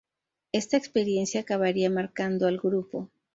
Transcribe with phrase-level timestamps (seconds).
[0.51, 3.07] Esta experiencia acabaría marcando al grupo.